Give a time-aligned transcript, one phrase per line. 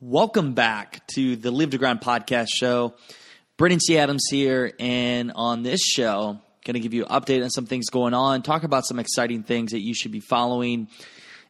[0.00, 2.94] Welcome back to the Live to Grind podcast show.
[3.56, 3.98] Brandon T.
[3.98, 7.90] Adams here, and on this show, going to give you an update on some things
[7.90, 10.86] going on, talk about some exciting things that you should be following,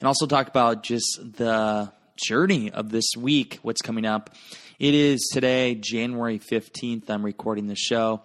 [0.01, 4.35] and also talk about just the journey of this week, what's coming up.
[4.79, 7.11] It is today, January 15th.
[7.11, 8.23] I'm recording the show.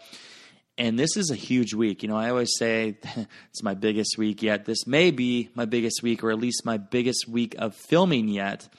[0.77, 2.01] And this is a huge week.
[2.01, 2.97] You know, I always say
[3.49, 4.63] it's my biggest week yet.
[4.63, 8.69] This may be my biggest week, or at least my biggest week of filming yet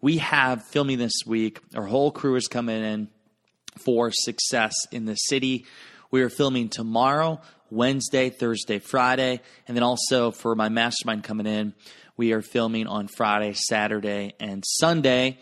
[0.00, 1.60] we have filming this week.
[1.74, 3.08] Our whole crew is coming in
[3.78, 5.66] for success in the city.
[6.10, 11.74] We are filming tomorrow, Wednesday, Thursday, Friday, and then also for my mastermind coming in,
[12.16, 15.38] we are filming on Friday, Saturday, and Sunday.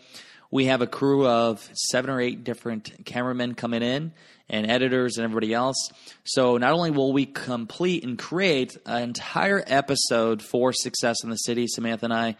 [0.51, 4.11] We have a crew of seven or eight different cameramen coming in
[4.49, 5.89] and editors and everybody else.
[6.23, 11.37] So not only will we complete and create an entire episode for Success in the
[11.37, 12.35] City, Samantha and I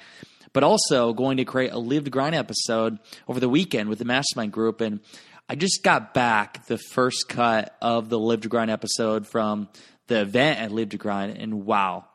[0.55, 4.05] but also going to create a Live to Grind episode over the weekend with the
[4.05, 4.79] Mastermind group.
[4.79, 5.01] And
[5.49, 9.67] I just got back the first cut of the Live to Grind episode from
[10.07, 12.05] the event at Live to Grind, and wow,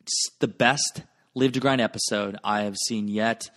[0.00, 1.04] it's the best
[1.36, 3.48] Live to Grind episode I have seen yet.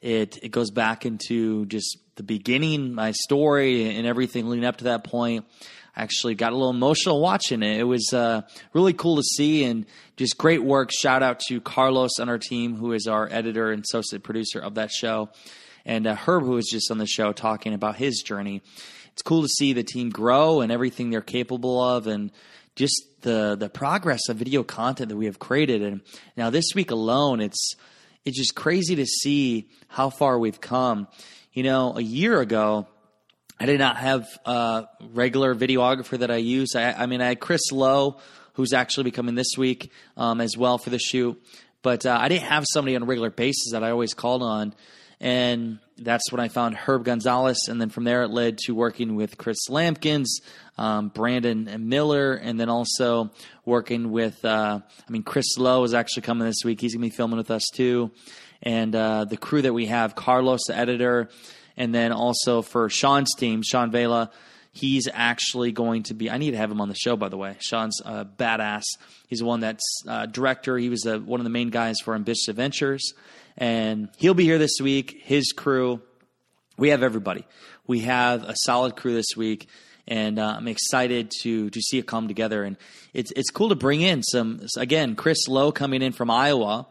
[0.00, 4.84] It it goes back into just the beginning, my story, and everything leading up to
[4.84, 5.44] that point
[5.96, 7.78] actually got a little emotional watching it.
[7.78, 8.42] It was uh,
[8.74, 10.90] really cool to see and just great work.
[10.92, 14.74] Shout out to Carlos on our team, who is our editor and associate producer of
[14.74, 15.30] that show,
[15.84, 18.62] and uh, Herb, who was just on the show talking about his journey.
[19.12, 22.30] It's cool to see the team grow and everything they're capable of, and
[22.74, 25.82] just the the progress of video content that we have created.
[25.82, 26.02] And
[26.36, 27.74] now this week alone, it's
[28.26, 31.08] it's just crazy to see how far we've come.
[31.52, 32.86] You know, a year ago,
[33.58, 36.74] I did not have a regular videographer that I use.
[36.74, 38.18] I, I mean, I had Chris Lowe,
[38.52, 41.42] who's actually be coming this week um, as well for the shoot.
[41.82, 44.74] But uh, I didn't have somebody on a regular basis that I always called on.
[45.20, 47.68] And that's when I found Herb Gonzalez.
[47.68, 50.40] And then from there, it led to working with Chris Lampkins,
[50.76, 53.30] um, Brandon Miller, and then also
[53.64, 56.80] working with, uh, I mean, Chris Lowe is actually coming this week.
[56.80, 58.10] He's going to be filming with us too.
[58.62, 61.30] And uh, the crew that we have, Carlos, the editor,
[61.76, 64.30] and then also for Sean's team, Sean Vela,
[64.72, 66.30] he's actually going to be.
[66.30, 67.56] I need to have him on the show, by the way.
[67.60, 68.84] Sean's a badass.
[69.28, 70.78] He's the one that's uh, director.
[70.78, 73.12] He was a, one of the main guys for Ambitious Adventures,
[73.56, 75.20] and he'll be here this week.
[75.22, 76.00] His crew.
[76.78, 77.46] We have everybody.
[77.86, 79.66] We have a solid crew this week,
[80.06, 82.64] and uh, I'm excited to to see it come together.
[82.64, 82.76] And
[83.14, 86.86] it's it's cool to bring in some again Chris Lowe coming in from Iowa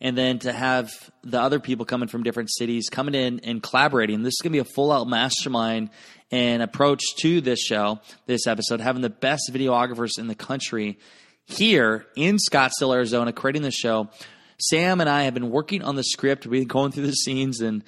[0.00, 0.90] and then to have
[1.22, 4.22] the other people coming from different cities coming in and collaborating.
[4.22, 5.90] This is going to be a full out mastermind
[6.30, 10.98] and approach to this show, this episode, having the best videographers in the country
[11.46, 14.08] here in Scottsdale, Arizona, creating the show.
[14.60, 16.46] Sam and I have been working on the script.
[16.46, 17.82] We've been going through the scenes and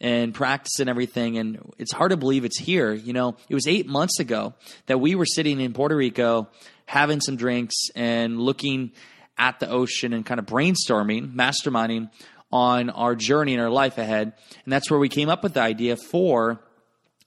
[0.00, 1.38] and practicing everything.
[1.38, 2.92] And it's hard to believe it's here.
[2.92, 4.54] You know, it was eight months ago
[4.86, 6.48] that we were sitting in Puerto Rico
[6.86, 8.92] having some drinks and looking
[9.38, 12.10] at the ocean and kind of brainstorming, masterminding
[12.50, 14.32] on our journey and our life ahead.
[14.64, 16.60] And that's where we came up with the idea for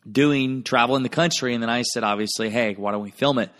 [0.09, 1.53] doing travel in the country.
[1.53, 3.51] And then I said, obviously, hey, why don't we film it?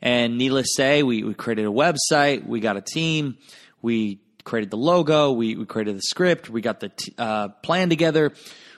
[0.00, 3.36] And needless to say, we, we created a website, we got a team,
[3.82, 7.90] we created the logo, we, we created the script, we got the t- uh, plan
[7.90, 8.32] together.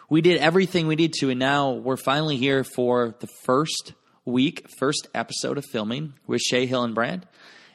[0.09, 3.95] We did everything we need to, and now we're finally here for the first
[4.25, 7.27] week, first episode of filming with Shay Hill and Brand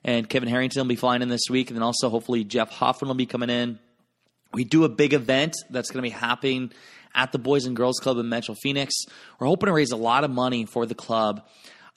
[0.08, 3.10] and Kevin Harrington will be flying in this week, and then also hopefully Jeff Hoffman
[3.10, 3.78] will be coming in.
[4.54, 6.72] We do a big event that's going to be happening
[7.14, 8.96] at the Boys and Girls Club in Metro Phoenix.
[9.38, 11.46] We're hoping to raise a lot of money for the club.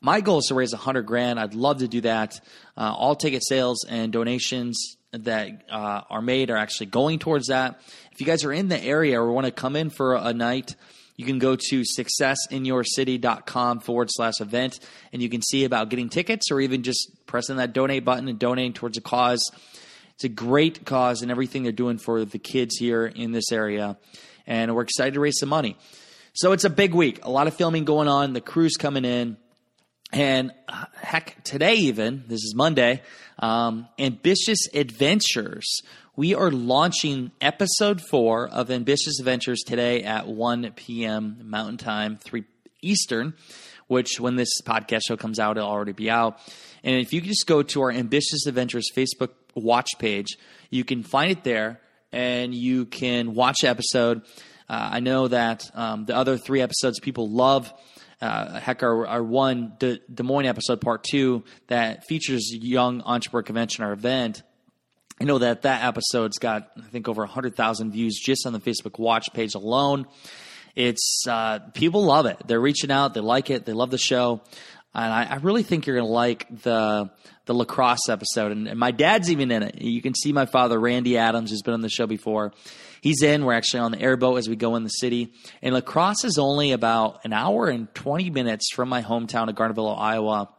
[0.00, 1.38] My goal is to raise a hundred grand.
[1.38, 2.40] I'd love to do that.
[2.76, 7.80] Uh, all ticket sales and donations that uh, are made are actually going towards that.
[8.10, 10.74] If you guys are in the area or want to come in for a night,
[11.20, 14.81] you can go to successinyourcity.com forward slash event
[15.12, 18.38] and you can see about getting tickets or even just pressing that donate button and
[18.38, 19.43] donating towards a cause.
[20.14, 23.99] It's a great cause and everything they're doing for the kids here in this area.
[24.46, 25.76] And we're excited to raise some money.
[26.32, 27.23] So it's a big week.
[27.23, 28.32] A lot of filming going on.
[28.32, 29.37] The crew's coming in.
[30.14, 33.02] And uh, heck, today even, this is Monday,
[33.38, 35.82] um, Ambitious Adventures
[36.16, 41.38] we are launching episode four of Ambitious Adventures today at 1 p.m.
[41.44, 42.44] Mountain Time, 3
[42.82, 43.34] Eastern,
[43.86, 46.40] which when this podcast show comes out, it'll already be out.
[46.82, 50.36] And if you just go to our Ambitious Adventures Facebook watch page,
[50.68, 51.80] you can find it there
[52.12, 54.22] and you can watch episode.
[54.68, 57.72] Uh, I know that um, the other three episodes people love.
[58.20, 63.42] Uh, heck, our, our one Des, Des Moines episode, part two, that features Young Entrepreneur
[63.42, 64.42] Convention, our event.
[65.20, 68.99] I know that that episode's got, I think, over 100,000 views just on the Facebook
[68.99, 70.06] watch page alone.
[70.75, 72.38] It's uh, people love it.
[72.46, 73.12] They're reaching out.
[73.12, 73.67] They like it.
[73.67, 74.40] They love the show,
[74.94, 77.11] and I, I really think you're going to like the
[77.44, 78.52] the La Crosse episode.
[78.52, 79.82] And, and, my dad's even in it.
[79.82, 82.52] You can see my father, Randy Adams, who's been on the show before.
[83.02, 83.44] He's in.
[83.44, 85.32] We're actually on the airboat as we go in the city.
[85.61, 89.56] And La Crosse is only about an hour and 20 minutes from my hometown of
[89.56, 90.50] Garnavillo, Iowa.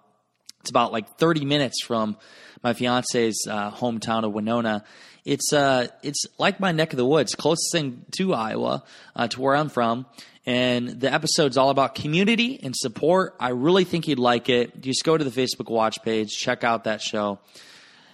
[0.61, 2.17] It's about like 30 minutes from
[2.63, 4.83] my fiance's uh, hometown of Winona.
[5.25, 8.83] It's uh, it's like my neck of the woods, closest thing to Iowa,
[9.15, 10.05] uh, to where I'm from.
[10.45, 13.35] And the episode's all about community and support.
[13.39, 14.81] I really think you'd like it.
[14.81, 17.39] Just go to the Facebook watch page, check out that show.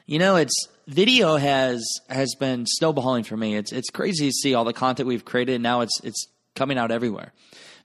[0.05, 3.55] You know, it's video has has been snowballing for me.
[3.55, 5.55] It's it's crazy to see all the content we've created.
[5.55, 7.33] And now it's it's coming out everywhere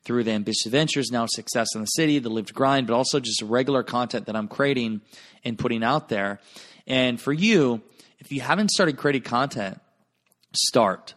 [0.04, 3.20] through the ambitious ventures, now success in the city, the Live to Grind, but also
[3.20, 5.00] just regular content that I'm creating
[5.44, 6.40] and putting out there.
[6.86, 7.82] And for you,
[8.18, 9.80] if you haven't started creating content,
[10.54, 11.14] start.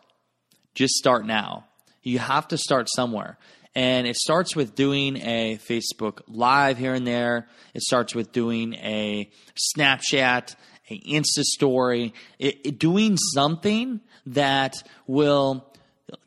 [0.73, 1.65] Just start now.
[2.03, 3.37] You have to start somewhere.
[3.73, 7.47] And it starts with doing a Facebook Live here and there.
[7.73, 9.29] It starts with doing a
[9.75, 10.55] Snapchat,
[10.89, 14.75] a Insta story, it, it, doing something that
[15.07, 15.73] will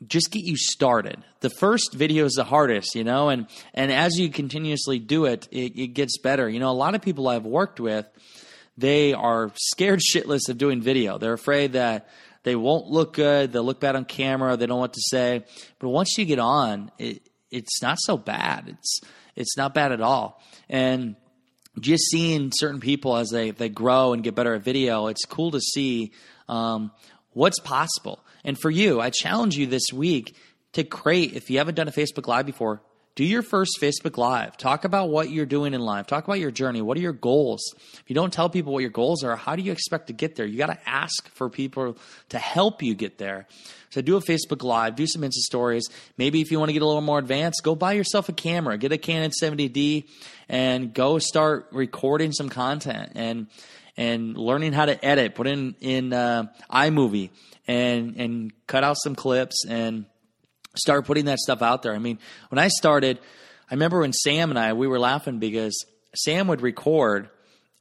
[0.05, 1.23] just get you started.
[1.39, 5.47] The first video is the hardest, you know, and and as you continuously do it,
[5.51, 6.49] it, it gets better.
[6.49, 8.05] You know, a lot of people I've worked with,
[8.77, 11.17] they are scared shitless of doing video.
[11.17, 12.09] They're afraid that
[12.43, 13.51] they won't look good.
[13.51, 14.57] They'll look bad on camera.
[14.57, 15.45] They don't know what to say.
[15.79, 17.21] But once you get on, it,
[17.51, 18.67] it's not so bad.
[18.67, 19.01] It's
[19.35, 20.41] it's not bad at all.
[20.69, 21.15] And
[21.79, 25.51] just seeing certain people as they, they grow and get better at video, it's cool
[25.51, 26.11] to see
[26.49, 26.91] um,
[27.31, 28.19] what's possible.
[28.43, 30.35] And for you, I challenge you this week
[30.73, 32.81] to create, if you haven't done a Facebook Live before,
[33.15, 34.55] do your first Facebook Live.
[34.55, 36.07] Talk about what you're doing in life.
[36.07, 36.81] Talk about your journey.
[36.81, 37.59] What are your goals?
[37.75, 40.35] If you don't tell people what your goals are, how do you expect to get
[40.35, 40.45] there?
[40.45, 41.97] You got to ask for people
[42.29, 43.45] to help you get there.
[43.89, 45.89] So do a Facebook Live, do some Insta stories.
[46.17, 48.77] Maybe if you want to get a little more advanced, go buy yourself a camera,
[48.77, 50.05] get a Canon 70D,
[50.47, 53.47] and go start recording some content and
[53.99, 55.35] and learning how to edit.
[55.35, 57.29] Put in in uh, iMovie
[57.67, 60.05] and and cut out some clips and
[60.73, 61.93] start putting that stuff out there.
[61.93, 62.17] I mean,
[62.47, 63.19] when I started,
[63.69, 65.85] I remember when Sam and I we were laughing because
[66.15, 67.29] Sam would record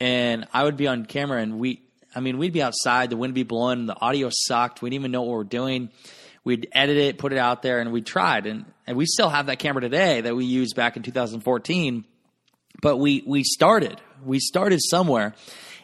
[0.00, 1.82] and I would be on camera and we
[2.16, 5.02] I mean, we'd be outside, the wind would be blowing, the audio sucked, we didn't
[5.02, 5.90] even know what we were doing.
[6.42, 8.46] We'd edit it, put it out there, and we tried.
[8.46, 12.04] And, and we still have that camera today that we used back in 2014.
[12.80, 14.00] But we we started.
[14.24, 15.34] We started somewhere.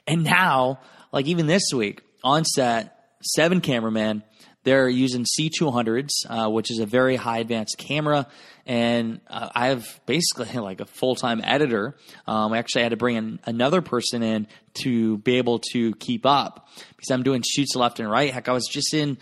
[0.06, 0.80] And now,
[1.12, 4.22] like even this week, on set, seven cameramen,
[4.64, 8.26] they're using C200s, uh, which is a very high advanced camera.
[8.66, 11.96] And uh, I have basically like a full time editor.
[12.26, 14.48] Um, I actually had to bring in another person in
[14.82, 18.32] to be able to keep up because I'm doing shoots left and right.
[18.32, 19.18] Heck, I was just in,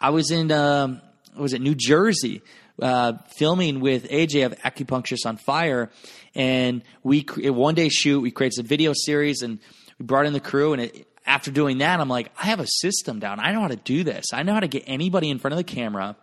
[0.00, 1.02] I was in, um,
[1.36, 2.42] was it New Jersey?
[2.80, 5.92] Uh, filming with AJ of Acupuncturist on Fire,
[6.34, 8.18] and we one day shoot.
[8.18, 9.60] We created a video series, and
[9.98, 12.66] we brought in the crew, and it, after doing that, I'm like, I have a
[12.66, 13.40] system down.
[13.40, 14.26] I know how to do this.
[14.32, 16.16] I know how to get anybody in front of the camera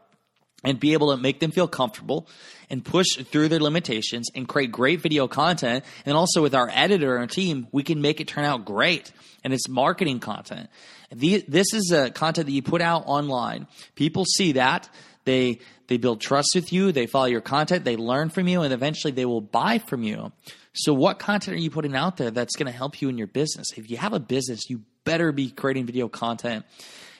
[0.63, 2.27] and be able to make them feel comfortable
[2.69, 5.83] and push through their limitations and create great video content.
[6.05, 9.11] And also with our editor and team, we can make it turn out great.
[9.43, 10.69] And it's marketing content.
[11.11, 13.67] this is a content that you put out online.
[13.95, 14.87] People see that.
[15.25, 16.91] They, they build trust with you.
[16.91, 17.83] They follow your content.
[17.83, 20.31] They learn from you and eventually they will buy from you.
[20.73, 23.27] So what content are you putting out there that's going to help you in your
[23.27, 23.73] business?
[23.75, 26.65] If you have a business, you better be creating video content.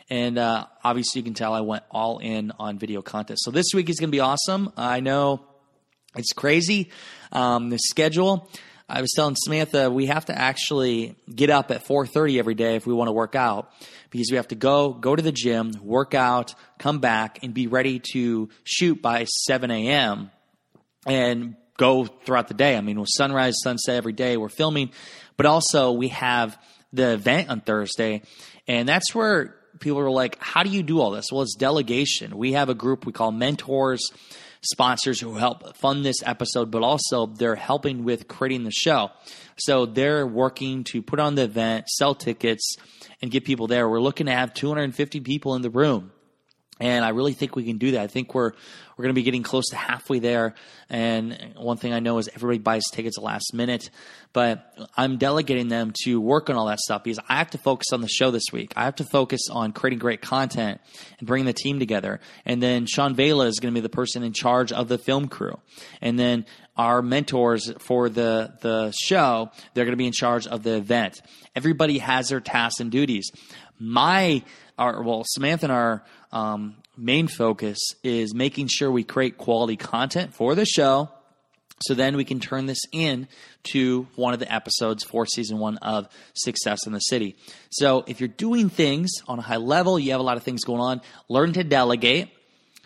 [0.10, 3.39] And uh, obviously, you can tell I went all in on video content.
[3.41, 4.72] So this week is going to be awesome.
[4.77, 5.46] I know
[6.15, 6.89] it's crazy.
[7.31, 8.50] Um, the schedule.
[8.89, 12.86] I was telling Samantha we have to actually get up at 4:30 every day if
[12.86, 13.72] we want to work out
[14.10, 17.67] because we have to go go to the gym, work out, come back, and be
[17.67, 20.29] ready to shoot by 7 a.m.
[21.05, 22.78] and go throughout the day.
[22.78, 24.92] I mean, with sunrise, sunset every day, we're filming,
[25.36, 26.56] but also we have
[26.94, 28.22] the event on Thursday,
[28.68, 32.38] and that's where people are like, "How do you do all this?" Well, it's delegation.
[32.38, 34.12] We have a group we call mentors,
[34.62, 39.10] sponsors who help fund this episode, but also they're helping with creating the show.
[39.58, 42.76] So they're working to put on the event, sell tickets,
[43.24, 43.90] and get people there.
[43.90, 46.12] We're looking to have 250 people in the room.
[46.82, 48.02] And I really think we can do that.
[48.02, 48.54] I think we're
[48.98, 50.54] we're going to be getting close to halfway there.
[50.90, 53.90] And one thing I know is everybody buys tickets last minute,
[54.34, 57.94] but I'm delegating them to work on all that stuff because I have to focus
[57.94, 58.74] on the show this week.
[58.76, 60.82] I have to focus on creating great content
[61.20, 62.20] and bringing the team together.
[62.46, 65.28] And then Sean Vela is going to be the person in charge of the film
[65.28, 65.60] crew.
[66.02, 66.46] And then
[66.78, 71.22] our mentors for the the show, they're going to be in charge of the event.
[71.56, 73.32] Everybody has their tasks and duties.
[73.80, 74.44] My
[74.82, 80.34] our well, Samantha and our um, main focus is making sure we create quality content
[80.34, 81.10] for the show
[81.84, 83.28] so then we can turn this in
[83.72, 87.36] to one of the episodes for season one of Success in the City.
[87.72, 90.64] So if you're doing things on a high level, you have a lot of things
[90.64, 92.30] going on, learn to delegate,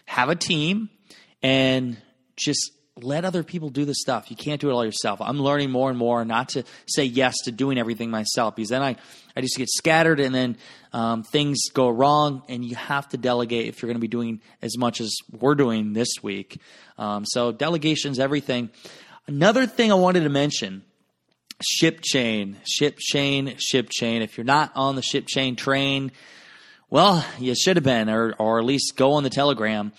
[0.06, 0.90] have a team,
[1.44, 1.98] and
[2.38, 2.72] just
[3.02, 4.32] let other people do the stuff.
[4.32, 5.20] You can't do it all yourself.
[5.22, 8.82] I'm learning more and more not to say yes to doing everything myself because then
[8.82, 8.96] I,
[9.36, 10.58] I just get scattered and then
[10.94, 14.40] um, things go wrong and you have to delegate if you're going to be doing
[14.62, 16.62] as much as we're doing this week.
[16.98, 18.70] Um, so delegation's everything.
[19.28, 20.84] Another thing I wanted to mention
[21.62, 24.22] ship chain, ship chain, ship chain.
[24.22, 26.14] If you're not on the ship chain train,
[26.90, 29.92] well, you should have been, or, or at least go on the Telegram.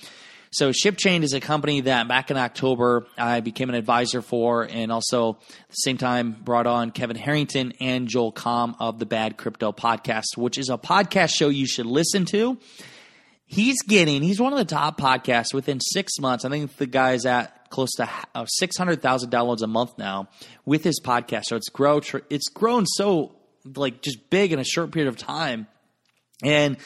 [0.56, 4.90] So ShipChain is a company that back in October I became an advisor for, and
[4.90, 9.36] also at the same time brought on Kevin Harrington and Joel Comm of the Bad
[9.36, 12.56] Crypto Podcast, which is a podcast show you should listen to.
[13.44, 16.46] He's getting he's one of the top podcasts within six months.
[16.46, 20.30] I think the guy's at close to uh, six hundred thousand downloads a month now
[20.64, 21.44] with his podcast.
[21.48, 23.36] So it's grow it's grown so
[23.74, 25.66] like just big in a short period of time,
[26.42, 26.78] and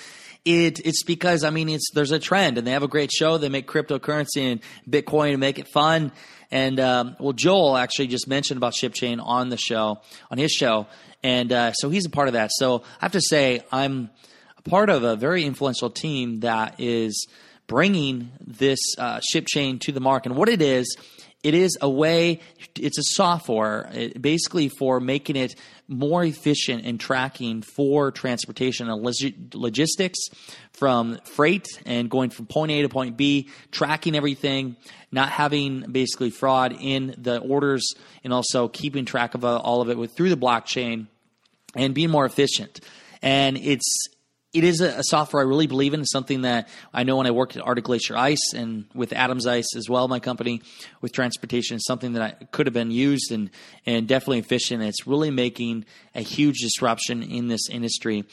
[0.44, 3.38] it, it's because I mean it's there's a trend and they have a great show.
[3.38, 6.12] They make cryptocurrency and Bitcoin and make it fun.
[6.50, 10.88] And um, well, Joel actually just mentioned about ShipChain on the show on his show,
[11.23, 12.50] and uh, so he's a part of that.
[12.52, 14.11] So I have to say I'm
[14.56, 17.28] a part of a very influential team that is
[17.66, 20.30] bringing this uh, ShipChain to the market.
[20.30, 20.97] And what it is
[21.42, 22.40] it is a way
[22.76, 25.54] it's a software basically for making it
[25.88, 30.18] more efficient in tracking for transportation and log- logistics
[30.73, 34.76] from freight and going from point a to point b tracking everything
[35.12, 39.90] not having basically fraud in the orders and also keeping track of uh, all of
[39.90, 41.06] it with, through the blockchain
[41.75, 42.80] and being more efficient.
[43.23, 44.09] And it's
[44.52, 46.00] it is a, a, software I really believe in.
[46.00, 49.47] It's something that I know when I worked at Arctic Glacier Ice and with Adams
[49.47, 50.62] Ice as well, my company
[51.00, 53.50] with transportation, it's something that I could have been used and,
[53.87, 54.83] and definitely efficient.
[54.83, 58.25] It's really making a huge disruption in this industry.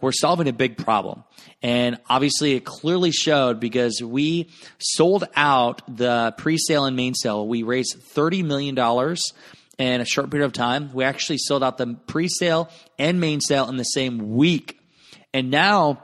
[0.00, 1.24] We're solving a big problem.
[1.62, 7.46] And obviously it clearly showed because we sold out the pre-sale and main sale.
[7.46, 8.76] We raised $30 million
[9.78, 10.92] in a short period of time.
[10.92, 14.81] We actually sold out the pre-sale and main sale in the same week
[15.32, 16.02] and now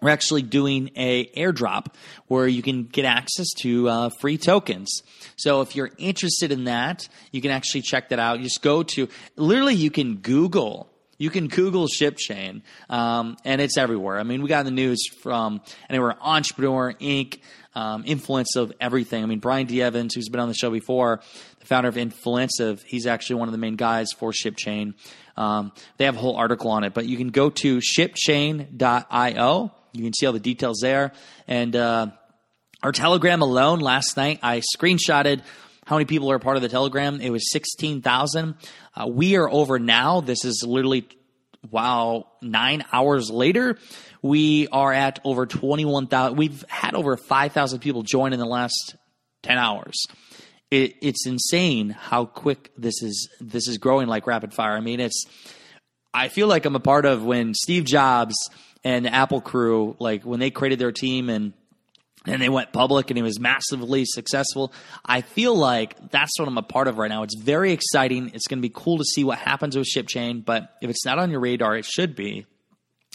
[0.00, 1.86] we're actually doing a airdrop
[2.26, 5.02] where you can get access to uh, free tokens.
[5.36, 8.40] So if you're interested in that, you can actually check that out.
[8.40, 10.89] Just go to literally you can Google.
[11.20, 14.18] You can Google ShipChain, um, and it's everywhere.
[14.18, 15.60] I mean, we got the news from
[15.90, 17.40] anywhere Entrepreneur Inc.,
[17.74, 19.22] um, influence of everything.
[19.22, 19.82] I mean, Brian D.
[19.82, 21.20] Evans, who's been on the show before,
[21.58, 24.94] the founder of Influencive, he's actually one of the main guys for ShipChain.
[25.36, 29.72] Um, they have a whole article on it, but you can go to shipchain.io.
[29.92, 31.12] You can see all the details there.
[31.46, 32.06] And uh,
[32.82, 35.42] our Telegram alone last night, I screenshotted
[35.90, 37.20] how many people are part of the Telegram.
[37.20, 38.54] It was 16,000.
[38.94, 40.22] Uh, we are over now.
[40.22, 41.06] This is literally,
[41.70, 43.76] wow, nine hours later.
[44.22, 46.38] We are at over 21,000.
[46.38, 48.96] We've had over 5,000 people join in the last
[49.42, 50.06] 10 hours
[50.70, 54.76] it, it's insane how quick this is this is growing like rapid fire.
[54.76, 55.24] I mean, it's
[56.14, 58.34] I feel like I'm a part of when Steve Jobs
[58.84, 61.52] and Apple crew like when they created their team and
[62.26, 64.72] and they went public and it was massively successful.
[65.04, 67.22] I feel like that's what I'm a part of right now.
[67.22, 68.30] It's very exciting.
[68.34, 71.18] It's going to be cool to see what happens with ShipChain, but if it's not
[71.18, 72.46] on your radar, it should be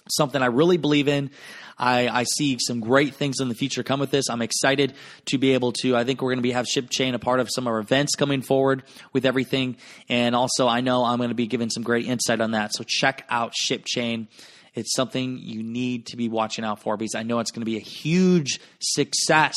[0.09, 1.31] something I really believe in.
[1.77, 4.29] I, I see some great things in the future come with this.
[4.29, 4.93] I'm excited
[5.25, 5.95] to be able to.
[5.95, 8.15] I think we're going to be have ShipChain a part of some of our events
[8.15, 12.05] coming forward with everything, and also I know I'm going to be giving some great
[12.05, 12.73] insight on that.
[12.73, 14.27] So check out ShipChain.
[14.75, 17.65] It's something you need to be watching out for because I know it's going to
[17.65, 19.55] be a huge success,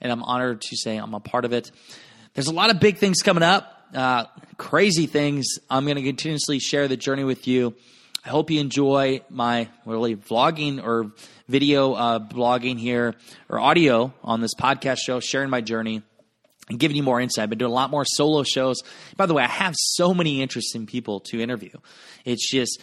[0.00, 1.70] and I'm honored to say I'm a part of it.
[2.34, 3.76] There's a lot of big things coming up.
[3.92, 4.24] Uh,
[4.56, 5.58] crazy things.
[5.68, 7.74] I'm going to continuously share the journey with you.
[8.24, 11.10] I hope you enjoy my really vlogging or
[11.48, 13.14] video uh, blogging here
[13.48, 16.02] or audio on this podcast show, sharing my journey.
[16.68, 17.42] and giving you more insight.
[17.42, 18.80] I've been doing a lot more solo shows.
[19.16, 21.72] By the way, I have so many interesting people to interview.
[22.24, 22.80] It's just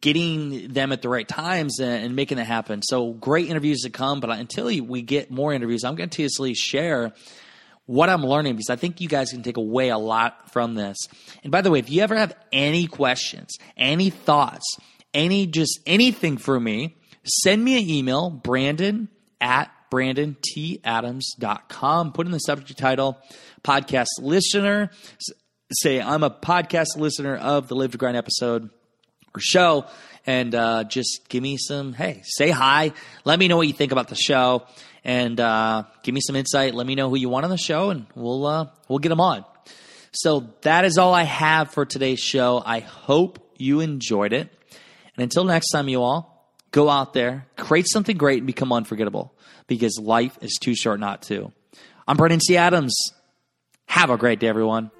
[0.00, 2.82] getting them at the right times and, and making it happen.
[2.82, 6.54] So great interviews to come, but until we get more interviews, I'm going to continuously
[6.54, 7.12] share
[7.86, 10.96] what I'm learning because I think you guys can take away a lot from this.
[11.42, 14.76] And by the way, if you ever have any questions, any thoughts,
[15.12, 19.08] any just anything for me, send me an email, Brandon
[19.40, 22.12] at brandontadams.com.
[22.12, 23.18] Put in the subject title,
[23.64, 24.90] podcast listener.
[25.72, 28.70] Say, I'm a podcast listener of the Live to Grind episode
[29.34, 29.86] or show.
[30.26, 32.92] And uh, just give me some, hey, say hi.
[33.24, 34.66] Let me know what you think about the show.
[35.02, 36.74] And uh, give me some insight.
[36.74, 39.20] Let me know who you want on the show, and we'll uh, we'll get them
[39.20, 39.46] on.
[40.12, 42.62] So that is all I have for today's show.
[42.64, 44.52] I hope you enjoyed it.
[45.16, 49.32] And until next time, you all go out there, create something great, and become unforgettable
[49.66, 51.50] because life is too short not to.
[52.06, 52.56] I'm Brandon T.
[52.56, 52.94] Adams.
[53.86, 54.90] Have a great day, everyone.